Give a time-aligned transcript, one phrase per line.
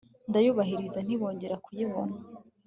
[0.29, 2.13] ndayiburabuza ntibongera kuyibona